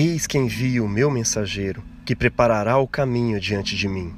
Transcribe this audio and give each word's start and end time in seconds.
Eis 0.00 0.28
que 0.28 0.38
envio 0.38 0.84
o 0.84 0.88
meu 0.88 1.10
mensageiro, 1.10 1.82
que 2.04 2.14
preparará 2.14 2.78
o 2.78 2.86
caminho 2.86 3.40
diante 3.40 3.74
de 3.74 3.88
mim. 3.88 4.14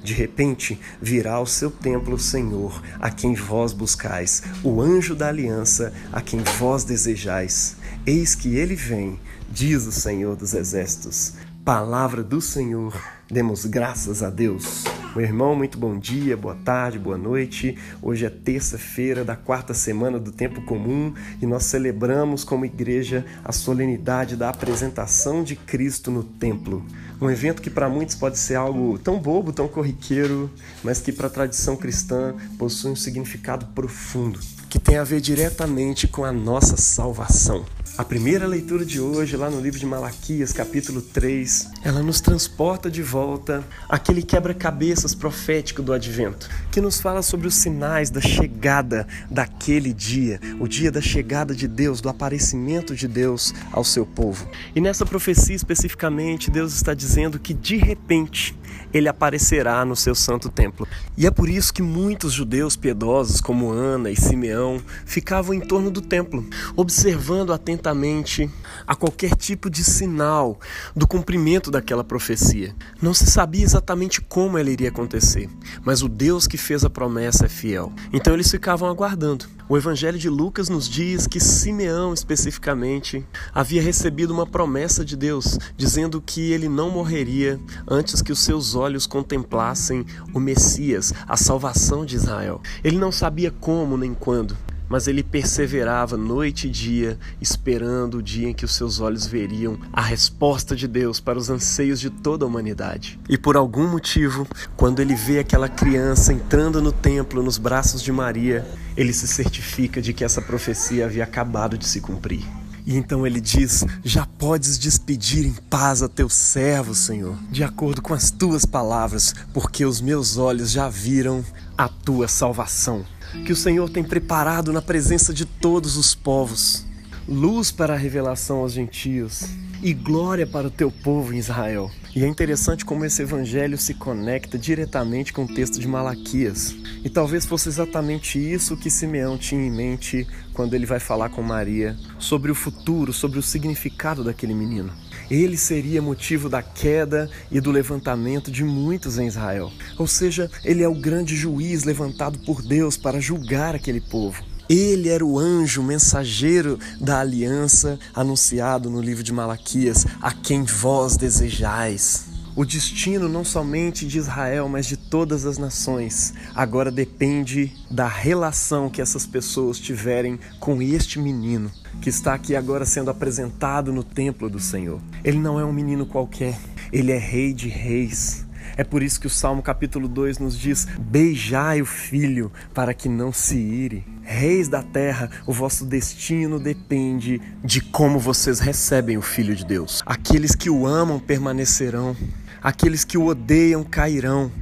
De 0.00 0.14
repente 0.14 0.78
virá 1.02 1.32
ao 1.32 1.44
seu 1.44 1.72
templo 1.72 2.14
o 2.14 2.20
Senhor, 2.20 2.80
a 3.00 3.10
quem 3.10 3.34
vós 3.34 3.72
buscais, 3.72 4.44
o 4.62 4.80
anjo 4.80 5.16
da 5.16 5.26
aliança, 5.26 5.92
a 6.12 6.20
quem 6.20 6.38
vós 6.60 6.84
desejais. 6.84 7.76
Eis 8.06 8.36
que 8.36 8.54
ele 8.54 8.76
vem, 8.76 9.18
diz 9.50 9.86
o 9.86 9.90
Senhor 9.90 10.36
dos 10.36 10.54
Exércitos. 10.54 11.34
Palavra 11.64 12.22
do 12.22 12.40
Senhor, 12.40 12.96
demos 13.30 13.66
graças 13.66 14.22
a 14.22 14.30
Deus. 14.30 14.84
Meu 15.14 15.24
irmão, 15.24 15.54
muito 15.54 15.78
bom 15.78 15.98
dia, 15.98 16.36
boa 16.36 16.54
tarde, 16.54 16.98
boa 16.98 17.18
noite. 17.18 17.76
Hoje 18.00 18.24
é 18.24 18.30
terça-feira 18.30 19.24
da 19.24 19.36
quarta 19.36 19.74
semana 19.74 20.18
do 20.18 20.32
Tempo 20.32 20.62
Comum 20.62 21.12
e 21.40 21.46
nós 21.46 21.64
celebramos 21.64 22.44
como 22.44 22.64
igreja 22.64 23.24
a 23.44 23.52
solenidade 23.52 24.36
da 24.36 24.48
apresentação 24.48 25.42
de 25.42 25.56
Cristo 25.56 26.10
no 26.10 26.22
templo. 26.22 26.84
Um 27.20 27.28
evento 27.28 27.60
que 27.60 27.70
para 27.70 27.88
muitos 27.88 28.14
pode 28.14 28.38
ser 28.38 28.54
algo 28.54 28.98
tão 28.98 29.18
bobo, 29.18 29.52
tão 29.52 29.66
corriqueiro, 29.66 30.50
mas 30.82 31.00
que 31.00 31.12
para 31.12 31.26
a 31.26 31.30
tradição 31.30 31.76
cristã 31.76 32.34
possui 32.56 32.92
um 32.92 32.96
significado 32.96 33.66
profundo, 33.74 34.38
que 34.68 34.78
tem 34.78 34.98
a 34.98 35.04
ver 35.04 35.20
diretamente 35.20 36.06
com 36.06 36.24
a 36.24 36.32
nossa 36.32 36.76
salvação. 36.76 37.64
A 37.98 38.04
primeira 38.04 38.46
leitura 38.46 38.84
de 38.84 39.00
hoje, 39.00 39.36
lá 39.36 39.50
no 39.50 39.60
livro 39.60 39.76
de 39.76 39.84
Malaquias, 39.84 40.52
capítulo 40.52 41.02
3, 41.02 41.68
ela 41.82 42.00
nos 42.00 42.20
transporta 42.20 42.88
de 42.88 43.02
volta 43.02 43.64
àquele 43.88 44.22
quebra-cabeças 44.22 45.16
profético 45.16 45.82
do 45.82 45.92
advento, 45.92 46.48
que 46.70 46.80
nos 46.80 47.00
fala 47.00 47.22
sobre 47.22 47.48
os 47.48 47.56
sinais 47.56 48.08
da 48.08 48.20
chegada 48.20 49.04
daquele 49.28 49.92
dia, 49.92 50.38
o 50.60 50.68
dia 50.68 50.92
da 50.92 51.00
chegada 51.00 51.52
de 51.52 51.66
Deus, 51.66 52.00
do 52.00 52.08
aparecimento 52.08 52.94
de 52.94 53.08
Deus 53.08 53.52
ao 53.72 53.82
seu 53.82 54.06
povo. 54.06 54.48
E 54.76 54.80
nessa 54.80 55.04
profecia 55.04 55.56
especificamente, 55.56 56.52
Deus 56.52 56.74
está 56.74 56.94
dizendo 56.94 57.36
que 57.36 57.52
de 57.52 57.78
repente 57.78 58.56
ele 58.92 59.08
aparecerá 59.08 59.84
no 59.84 59.96
seu 59.96 60.14
santo 60.14 60.48
templo. 60.48 60.86
E 61.16 61.26
é 61.26 61.30
por 61.30 61.48
isso 61.48 61.72
que 61.72 61.82
muitos 61.82 62.32
judeus 62.32 62.76
piedosos, 62.76 63.40
como 63.40 63.70
Ana 63.70 64.10
e 64.10 64.16
Simeão, 64.16 64.80
ficavam 65.04 65.54
em 65.54 65.60
torno 65.60 65.90
do 65.90 66.00
templo, 66.00 66.46
observando 66.76 67.52
atentamente 67.52 68.50
a 68.86 68.94
qualquer 68.94 69.34
tipo 69.34 69.68
de 69.68 69.84
sinal 69.84 70.58
do 70.94 71.06
cumprimento 71.06 71.70
daquela 71.70 72.04
profecia. 72.04 72.74
Não 73.00 73.12
se 73.12 73.26
sabia 73.26 73.64
exatamente 73.64 74.20
como 74.20 74.58
ela 74.58 74.70
iria 74.70 74.88
acontecer, 74.88 75.48
mas 75.82 76.02
o 76.02 76.08
Deus 76.08 76.46
que 76.46 76.56
fez 76.56 76.84
a 76.84 76.90
promessa 76.90 77.46
é 77.46 77.48
fiel. 77.48 77.92
Então 78.12 78.34
eles 78.34 78.50
ficavam 78.50 78.88
aguardando. 78.88 79.57
O 79.70 79.76
Evangelho 79.76 80.18
de 80.18 80.30
Lucas 80.30 80.70
nos 80.70 80.88
diz 80.88 81.26
que 81.26 81.38
Simeão, 81.38 82.14
especificamente, 82.14 83.22
havia 83.52 83.82
recebido 83.82 84.32
uma 84.32 84.46
promessa 84.46 85.04
de 85.04 85.14
Deus, 85.14 85.58
dizendo 85.76 86.22
que 86.22 86.52
ele 86.52 86.70
não 86.70 86.88
morreria 86.88 87.60
antes 87.86 88.22
que 88.22 88.32
os 88.32 88.38
seus 88.38 88.74
olhos 88.74 89.06
contemplassem 89.06 90.06
o 90.32 90.40
Messias, 90.40 91.12
a 91.28 91.36
salvação 91.36 92.06
de 92.06 92.16
Israel. 92.16 92.62
Ele 92.82 92.96
não 92.96 93.12
sabia 93.12 93.50
como 93.50 93.98
nem 93.98 94.14
quando, 94.14 94.56
mas 94.88 95.06
ele 95.06 95.22
perseverava 95.22 96.16
noite 96.16 96.66
e 96.66 96.70
dia, 96.70 97.18
esperando 97.40 98.18
o 98.18 98.22
dia 98.22 98.48
em 98.48 98.54
que 98.54 98.64
os 98.64 98.74
seus 98.74 99.00
olhos 99.00 99.26
veriam 99.26 99.78
a 99.92 100.00
resposta 100.00 100.74
de 100.74 100.88
Deus 100.88 101.20
para 101.20 101.38
os 101.38 101.50
anseios 101.50 102.00
de 102.00 102.10
toda 102.10 102.44
a 102.44 102.48
humanidade. 102.48 103.18
E 103.28 103.36
por 103.36 103.56
algum 103.56 103.88
motivo, 103.88 104.46
quando 104.76 105.00
ele 105.00 105.14
vê 105.14 105.38
aquela 105.40 105.68
criança 105.68 106.32
entrando 106.32 106.80
no 106.80 106.92
templo 106.92 107.42
nos 107.42 107.58
braços 107.58 108.02
de 108.02 108.10
Maria, 108.10 108.66
ele 108.96 109.12
se 109.12 109.28
certifica 109.28 110.00
de 110.00 110.12
que 110.12 110.24
essa 110.24 110.40
profecia 110.40 111.04
havia 111.04 111.24
acabado 111.24 111.76
de 111.76 111.86
se 111.86 112.00
cumprir. 112.00 112.44
E 112.86 112.96
então 112.96 113.26
ele 113.26 113.38
diz: 113.38 113.84
Já 114.02 114.24
podes 114.24 114.78
despedir 114.78 115.44
em 115.44 115.52
paz 115.52 116.02
a 116.02 116.08
teu 116.08 116.26
servo, 116.30 116.94
Senhor, 116.94 117.36
de 117.50 117.62
acordo 117.62 118.00
com 118.00 118.14
as 118.14 118.30
tuas 118.30 118.64
palavras, 118.64 119.34
porque 119.52 119.84
os 119.84 120.00
meus 120.00 120.38
olhos 120.38 120.70
já 120.70 120.88
viram 120.88 121.44
a 121.76 121.86
tua 121.86 122.26
salvação 122.26 123.04
que 123.44 123.52
o 123.52 123.56
Senhor 123.56 123.88
tem 123.90 124.02
preparado 124.02 124.72
na 124.72 124.82
presença 124.82 125.32
de 125.32 125.44
todos 125.44 125.96
os 125.96 126.14
povos 126.14 126.88
luz 127.28 127.70
para 127.70 127.92
a 127.92 127.96
revelação 127.96 128.60
aos 128.60 128.72
gentios 128.72 129.42
e 129.82 129.92
glória 129.92 130.46
para 130.46 130.66
o 130.66 130.70
teu 130.70 130.90
povo 130.90 131.34
Israel. 131.34 131.90
E 132.18 132.24
é 132.24 132.26
interessante 132.26 132.84
como 132.84 133.04
esse 133.04 133.22
evangelho 133.22 133.78
se 133.78 133.94
conecta 133.94 134.58
diretamente 134.58 135.32
com 135.32 135.44
o 135.44 135.54
texto 135.54 135.78
de 135.78 135.86
Malaquias. 135.86 136.74
E 137.04 137.08
talvez 137.08 137.46
fosse 137.46 137.68
exatamente 137.68 138.40
isso 138.40 138.76
que 138.76 138.90
Simeão 138.90 139.38
tinha 139.38 139.64
em 139.64 139.70
mente 139.70 140.26
quando 140.52 140.74
ele 140.74 140.84
vai 140.84 140.98
falar 140.98 141.28
com 141.28 141.42
Maria 141.42 141.96
sobre 142.18 142.50
o 142.50 142.56
futuro, 142.56 143.12
sobre 143.12 143.38
o 143.38 143.42
significado 143.42 144.24
daquele 144.24 144.52
menino. 144.52 144.92
Ele 145.30 145.56
seria 145.56 146.02
motivo 146.02 146.48
da 146.48 146.60
queda 146.60 147.30
e 147.52 147.60
do 147.60 147.70
levantamento 147.70 148.50
de 148.50 148.64
muitos 148.64 149.16
em 149.16 149.28
Israel. 149.28 149.70
Ou 149.96 150.08
seja, 150.08 150.50
ele 150.64 150.82
é 150.82 150.88
o 150.88 151.00
grande 151.00 151.36
juiz 151.36 151.84
levantado 151.84 152.36
por 152.40 152.62
Deus 152.62 152.96
para 152.96 153.20
julgar 153.20 153.76
aquele 153.76 154.00
povo. 154.00 154.42
Ele 154.68 155.08
era 155.08 155.24
o 155.24 155.38
anjo 155.38 155.82
mensageiro 155.82 156.78
da 157.00 157.20
aliança 157.20 157.98
anunciado 158.14 158.90
no 158.90 159.00
livro 159.00 159.22
de 159.22 159.32
Malaquias, 159.32 160.06
a 160.20 160.30
quem 160.30 160.62
vós 160.62 161.16
desejais. 161.16 162.26
O 162.54 162.64
destino 162.64 163.28
não 163.28 163.44
somente 163.44 164.04
de 164.04 164.18
Israel, 164.18 164.68
mas 164.68 164.84
de 164.84 164.96
todas 164.96 165.46
as 165.46 165.58
nações, 165.58 166.34
agora 166.54 166.90
depende 166.90 167.72
da 167.88 168.08
relação 168.08 168.90
que 168.90 169.00
essas 169.00 169.24
pessoas 169.24 169.78
tiverem 169.78 170.40
com 170.58 170.82
este 170.82 171.20
menino, 171.20 171.70
que 172.02 172.10
está 172.10 172.34
aqui 172.34 172.56
agora 172.56 172.84
sendo 172.84 173.10
apresentado 173.10 173.92
no 173.92 174.02
templo 174.02 174.50
do 174.50 174.58
Senhor. 174.58 175.00
Ele 175.22 175.38
não 175.38 175.60
é 175.60 175.64
um 175.64 175.72
menino 175.72 176.04
qualquer, 176.04 176.58
ele 176.92 177.12
é 177.12 177.18
rei 177.18 177.54
de 177.54 177.68
reis. 177.68 178.44
É 178.78 178.84
por 178.84 179.02
isso 179.02 179.20
que 179.20 179.26
o 179.26 179.30
Salmo 179.30 179.60
capítulo 179.60 180.06
2 180.06 180.38
nos 180.38 180.56
diz: 180.56 180.86
Beijai 181.00 181.82
o 181.82 181.84
filho 181.84 182.52
para 182.72 182.94
que 182.94 183.08
não 183.08 183.32
se 183.32 183.58
ire. 183.58 184.06
Reis 184.22 184.68
da 184.68 184.84
terra, 184.84 185.28
o 185.44 185.52
vosso 185.52 185.84
destino 185.84 186.60
depende 186.60 187.42
de 187.64 187.80
como 187.80 188.20
vocês 188.20 188.60
recebem 188.60 189.18
o 189.18 189.22
Filho 189.22 189.56
de 189.56 189.64
Deus. 189.64 190.00
Aqueles 190.06 190.54
que 190.54 190.70
o 190.70 190.86
amam 190.86 191.18
permanecerão, 191.18 192.16
aqueles 192.62 193.02
que 193.02 193.18
o 193.18 193.26
odeiam 193.26 193.82
cairão 193.82 194.52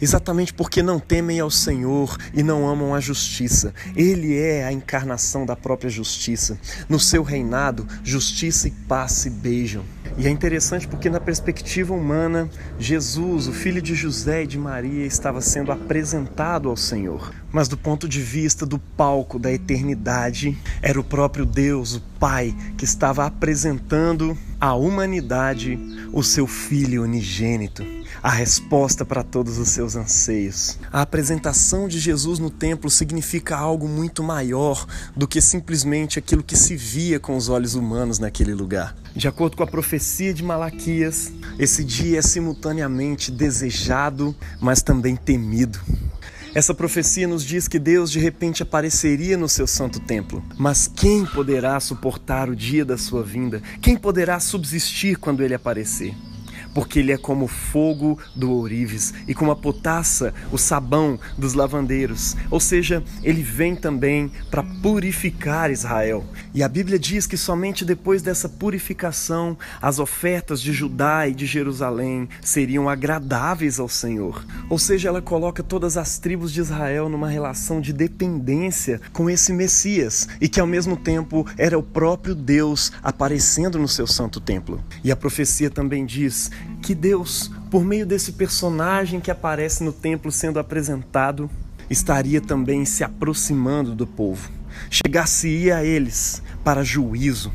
exatamente 0.00 0.54
porque 0.54 0.82
não 0.82 0.98
temem 0.98 1.40
ao 1.40 1.50
Senhor 1.50 2.16
e 2.32 2.42
não 2.42 2.66
amam 2.66 2.94
a 2.94 3.00
justiça. 3.00 3.74
Ele 3.94 4.38
é 4.38 4.64
a 4.64 4.72
encarnação 4.72 5.44
da 5.44 5.56
própria 5.56 5.90
justiça. 5.90 6.58
No 6.88 6.98
seu 6.98 7.22
reinado, 7.22 7.86
justiça 8.02 8.68
e 8.68 8.70
paz 8.70 9.12
se 9.12 9.30
beijam. 9.30 9.84
E 10.18 10.26
é 10.26 10.30
interessante 10.30 10.88
porque, 10.88 11.10
na 11.10 11.20
perspectiva 11.20 11.92
humana, 11.92 12.48
Jesus, 12.78 13.48
o 13.48 13.52
filho 13.52 13.82
de 13.82 13.94
José 13.94 14.44
e 14.44 14.46
de 14.46 14.58
Maria, 14.58 15.04
estava 15.04 15.42
sendo 15.42 15.70
apresentado 15.70 16.70
ao 16.70 16.76
Senhor. 16.76 17.34
Mas, 17.52 17.68
do 17.68 17.76
ponto 17.76 18.08
de 18.08 18.22
vista 18.22 18.64
do 18.64 18.78
palco 18.78 19.38
da 19.38 19.52
eternidade, 19.52 20.56
era 20.80 20.98
o 20.98 21.04
próprio 21.04 21.44
Deus, 21.44 21.96
o 21.96 22.00
Pai, 22.18 22.54
que 22.76 22.84
estava 22.84 23.26
apresentando 23.26 24.36
à 24.60 24.74
humanidade 24.74 25.78
o 26.12 26.22
seu 26.22 26.46
Filho 26.46 27.02
unigênito 27.02 27.84
a 28.22 28.30
resposta 28.30 29.04
para 29.04 29.22
todos 29.22 29.58
os 29.58 29.68
seus 29.68 29.96
anseios. 29.96 30.78
A 30.92 31.02
apresentação 31.02 31.88
de 31.88 31.98
Jesus 31.98 32.38
no 32.38 32.50
templo 32.50 32.90
significa 32.90 33.56
algo 33.56 33.88
muito 33.88 34.22
maior 34.22 34.86
do 35.14 35.28
que 35.28 35.40
simplesmente 35.40 36.18
aquilo 36.18 36.42
que 36.42 36.56
se 36.56 36.76
via 36.76 37.20
com 37.20 37.36
os 37.36 37.48
olhos 37.48 37.74
humanos 37.74 38.18
naquele 38.18 38.54
lugar. 38.54 38.96
De 39.14 39.28
acordo 39.28 39.56
com 39.56 39.62
a 39.62 39.66
profecia 39.66 40.32
de 40.34 40.42
Malaquias, 40.42 41.32
esse 41.58 41.84
dia 41.84 42.18
é 42.18 42.22
simultaneamente 42.22 43.30
desejado, 43.30 44.34
mas 44.60 44.82
também 44.82 45.16
temido. 45.16 45.78
Essa 46.56 46.72
profecia 46.72 47.28
nos 47.28 47.44
diz 47.44 47.68
que 47.68 47.78
Deus 47.78 48.10
de 48.10 48.18
repente 48.18 48.62
apareceria 48.62 49.36
no 49.36 49.46
seu 49.46 49.66
santo 49.66 50.00
templo. 50.00 50.42
Mas 50.56 50.88
quem 50.88 51.26
poderá 51.26 51.78
suportar 51.78 52.48
o 52.48 52.56
dia 52.56 52.82
da 52.82 52.96
sua 52.96 53.22
vinda? 53.22 53.60
Quem 53.82 53.94
poderá 53.94 54.40
subsistir 54.40 55.18
quando 55.18 55.42
ele 55.42 55.52
aparecer? 55.52 56.14
Porque 56.76 56.98
ele 56.98 57.10
é 57.10 57.16
como 57.16 57.46
o 57.46 57.48
fogo 57.48 58.18
do 58.34 58.52
ourives 58.52 59.14
e 59.26 59.34
como 59.34 59.50
a 59.50 59.56
potassa, 59.56 60.34
o 60.52 60.58
sabão 60.58 61.18
dos 61.38 61.54
lavandeiros. 61.54 62.36
Ou 62.50 62.60
seja, 62.60 63.02
ele 63.22 63.42
vem 63.42 63.74
também 63.74 64.30
para 64.50 64.62
purificar 64.62 65.70
Israel. 65.70 66.22
E 66.52 66.62
a 66.62 66.68
Bíblia 66.68 66.98
diz 66.98 67.26
que 67.26 67.38
somente 67.38 67.82
depois 67.82 68.20
dessa 68.20 68.46
purificação 68.46 69.56
as 69.80 69.98
ofertas 69.98 70.60
de 70.60 70.70
Judá 70.70 71.26
e 71.26 71.34
de 71.34 71.46
Jerusalém 71.46 72.28
seriam 72.42 72.90
agradáveis 72.90 73.80
ao 73.80 73.88
Senhor. 73.88 74.44
Ou 74.68 74.78
seja, 74.78 75.08
ela 75.08 75.22
coloca 75.22 75.62
todas 75.62 75.96
as 75.96 76.18
tribos 76.18 76.52
de 76.52 76.60
Israel 76.60 77.08
numa 77.08 77.30
relação 77.30 77.80
de 77.80 77.90
dependência 77.90 79.00
com 79.14 79.30
esse 79.30 79.50
Messias 79.50 80.28
e 80.42 80.46
que 80.46 80.60
ao 80.60 80.66
mesmo 80.66 80.94
tempo 80.94 81.46
era 81.56 81.78
o 81.78 81.82
próprio 81.82 82.34
Deus 82.34 82.92
aparecendo 83.02 83.78
no 83.78 83.88
seu 83.88 84.06
santo 84.06 84.42
templo. 84.42 84.84
E 85.02 85.10
a 85.10 85.16
profecia 85.16 85.70
também 85.70 86.04
diz 86.04 86.50
que 86.82 86.94
Deus, 86.94 87.50
por 87.70 87.84
meio 87.84 88.06
desse 88.06 88.32
personagem 88.32 89.20
que 89.20 89.30
aparece 89.30 89.82
no 89.82 89.92
templo 89.92 90.30
sendo 90.30 90.58
apresentado, 90.58 91.50
estaria 91.88 92.40
também 92.40 92.84
se 92.84 93.04
aproximando 93.04 93.94
do 93.94 94.06
povo. 94.06 94.50
Chegar-se-ia 94.90 95.76
a 95.76 95.84
eles 95.84 96.42
para 96.62 96.84
juízo. 96.84 97.52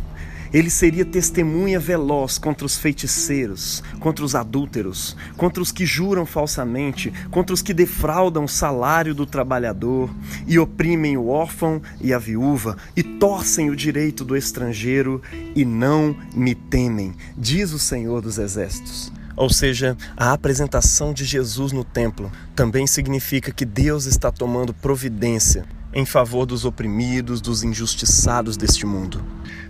Ele 0.54 0.70
seria 0.70 1.06
testemunha 1.06 1.80
veloz 1.80 2.38
contra 2.38 2.66
os 2.66 2.78
feiticeiros, 2.78 3.82
contra 4.00 4.26
os 4.26 4.36
adúlteros, 4.36 5.16
contra 5.38 5.64
os 5.64 5.72
que 5.72 5.86
juram 5.86 6.26
falsamente, 6.26 7.12
contra 7.30 7.54
os 7.54 7.62
que 7.62 7.74
defraudam 7.74 8.44
o 8.44 8.50
salário 8.50 9.16
do 9.16 9.26
trabalhador 9.26 10.10
e 10.46 10.60
oprimem 10.60 11.16
o 11.16 11.28
órfão 11.28 11.82
e 12.02 12.14
a 12.14 12.20
viúva 12.20 12.76
e 12.96 13.02
torcem 13.02 13.70
o 13.70 13.76
direito 13.76 14.26
do 14.26 14.36
estrangeiro 14.36 15.22
e 15.56 15.64
não 15.64 16.16
me 16.34 16.54
temem, 16.54 17.14
diz 17.38 17.72
o 17.72 17.80
Senhor 17.80 18.22
dos 18.22 18.38
Exércitos. 18.38 19.12
Ou 19.38 19.50
seja, 19.50 19.98
a 20.18 20.34
apresentação 20.34 21.14
de 21.14 21.24
Jesus 21.24 21.72
no 21.72 21.84
templo 21.84 22.30
também 22.54 22.86
significa 22.86 23.52
que 23.52 23.66
Deus 23.66 24.06
está 24.06 24.32
tomando 24.32 24.74
providência 24.74 25.66
em 25.94 26.06
favor 26.06 26.46
dos 26.46 26.66
oprimidos, 26.66 27.42
dos 27.42 27.64
injustiçados 27.64 28.56
deste 28.56 28.86
mundo. 28.86 29.24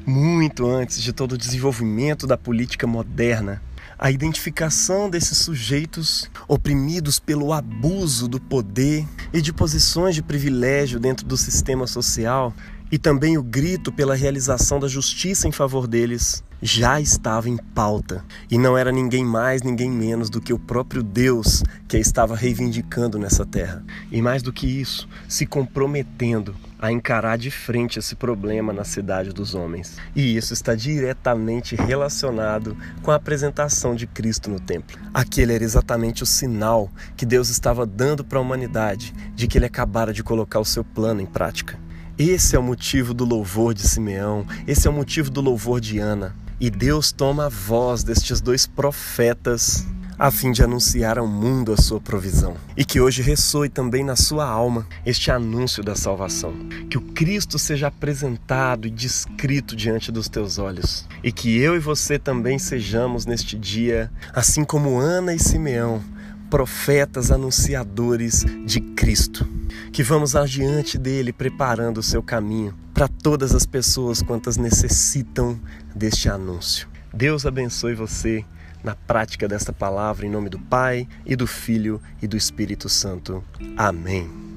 Muito 0.06 0.68
antes 0.68 1.01
de 1.01 1.12
todo 1.12 1.33
o 1.33 1.38
desenvolvimento 1.38 2.27
da 2.27 2.38
política 2.38 2.85
moderna, 2.85 3.62
a 3.97 4.09
identificação 4.09 5.09
desses 5.09 5.38
sujeitos 5.38 6.29
oprimidos 6.47 7.19
pelo 7.19 7.53
abuso 7.53 8.27
do 8.27 8.39
poder 8.39 9.06
e 9.31 9.41
de 9.41 9.53
posições 9.53 10.15
de 10.15 10.23
privilégio 10.23 11.00
dentro 11.00 11.25
do 11.25 11.38
sistema 11.38 11.85
social 11.85 12.53
e 12.91 12.99
também 12.99 13.38
o 13.38 13.43
grito 13.43 13.91
pela 13.91 14.15
realização 14.15 14.79
da 14.79 14.88
justiça 14.88 15.47
em 15.47 15.51
favor 15.51 15.88
deles 15.88 16.43
já 16.61 17.01
estava 17.01 17.49
em 17.49 17.57
pauta 17.57 18.23
e 18.49 18.57
não 18.57 18.77
era 18.77 18.91
ninguém 18.91 19.25
mais, 19.25 19.63
ninguém 19.63 19.89
menos 19.89 20.29
do 20.29 20.39
que 20.39 20.53
o 20.53 20.59
próprio 20.59 21.01
Deus 21.01 21.63
que 21.88 21.97
a 21.97 21.99
estava 21.99 22.35
reivindicando 22.35 23.17
nessa 23.17 23.45
terra. 23.45 23.83
E 24.11 24.21
mais 24.21 24.43
do 24.43 24.53
que 24.53 24.67
isso, 24.67 25.09
se 25.27 25.45
comprometendo 25.45 26.55
a 26.79 26.91
encarar 26.91 27.38
de 27.38 27.49
frente 27.49 27.97
esse 27.97 28.15
problema 28.15 28.73
na 28.73 28.83
cidade 28.83 29.31
dos 29.31 29.55
homens. 29.55 29.97
E 30.15 30.35
isso 30.35 30.53
está 30.53 30.75
diretamente 30.75 31.75
relacionado 31.75 32.77
com 33.01 33.11
a 33.11 33.15
apresentação 33.15 33.95
de 33.95 34.05
Cristo 34.05 34.49
no 34.49 34.59
templo. 34.59 34.99
Aquele 35.13 35.53
era 35.53 35.63
exatamente 35.63 36.21
o 36.21 36.27
sinal 36.27 36.91
que 37.15 37.25
Deus 37.25 37.49
estava 37.49 37.85
dando 37.85 38.23
para 38.23 38.37
a 38.37 38.41
humanidade 38.41 39.13
de 39.33 39.47
que 39.47 39.57
ele 39.57 39.65
acabara 39.65 40.13
de 40.13 40.23
colocar 40.23 40.59
o 40.59 40.65
seu 40.65 40.83
plano 40.83 41.21
em 41.21 41.25
prática. 41.25 41.79
Esse 42.17 42.55
é 42.55 42.59
o 42.59 42.63
motivo 42.63 43.13
do 43.13 43.25
louvor 43.25 43.73
de 43.73 43.87
Simeão, 43.87 44.45
esse 44.67 44.87
é 44.87 44.89
o 44.91 44.93
motivo 44.93 45.29
do 45.29 45.41
louvor 45.41 45.79
de 45.79 45.99
Ana. 45.99 46.35
E 46.59 46.69
Deus 46.69 47.11
toma 47.11 47.45
a 47.45 47.49
voz 47.49 48.03
destes 48.03 48.39
dois 48.39 48.67
profetas 48.67 49.85
a 50.21 50.29
fim 50.29 50.51
de 50.51 50.61
anunciar 50.61 51.17
ao 51.17 51.25
mundo 51.25 51.73
a 51.73 51.77
sua 51.77 51.99
provisão. 51.99 52.55
E 52.77 52.85
que 52.85 53.01
hoje 53.01 53.23
ressoe 53.23 53.67
também 53.67 54.03
na 54.03 54.15
sua 54.15 54.45
alma 54.45 54.85
este 55.03 55.31
anúncio 55.31 55.83
da 55.83 55.95
salvação. 55.95 56.53
Que 56.91 56.97
o 56.99 57.01
Cristo 57.01 57.57
seja 57.57 57.87
apresentado 57.87 58.87
e 58.87 58.91
descrito 58.91 59.75
diante 59.75 60.11
dos 60.11 60.29
teus 60.29 60.59
olhos. 60.59 61.07
E 61.23 61.31
que 61.31 61.57
eu 61.57 61.75
e 61.75 61.79
você 61.79 62.19
também 62.19 62.59
sejamos 62.59 63.25
neste 63.25 63.57
dia, 63.57 64.11
assim 64.31 64.63
como 64.63 64.99
Ana 64.99 65.33
e 65.33 65.39
Simeão, 65.39 66.03
profetas 66.51 67.31
anunciadores 67.31 68.45
de 68.65 68.81
Cristo. 68.81 69.48
Que 69.92 70.03
vamos 70.03 70.36
adiante 70.36 70.98
dele 70.98 71.33
preparando 71.33 72.00
o 72.00 72.03
seu 72.03 72.21
caminho 72.21 72.75
para 72.94 73.07
todas 73.07 73.56
as 73.56 73.65
pessoas 73.65 74.21
quantas 74.21 74.57
necessitam 74.57 75.59
deste 75.95 76.30
anúncio. 76.30 76.88
Deus 77.13 77.45
abençoe 77.45 77.95
você 77.95 78.45
na 78.83 78.95
prática 78.95 79.48
desta 79.48 79.71
palavra 79.71 80.25
em 80.25 80.30
nome 80.30 80.50
do 80.50 80.59
Pai 80.59 81.07
e 81.25 81.36
do 81.36 81.48
Filho 81.48 82.01
e 82.21 82.27
do 82.27 82.36
Espírito 82.36 82.89
Santo. 82.89 83.44
Amém. 83.77 84.50